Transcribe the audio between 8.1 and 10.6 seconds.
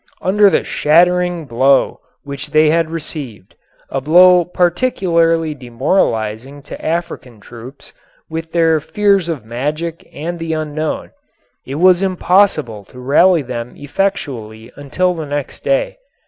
with their fears of magic and the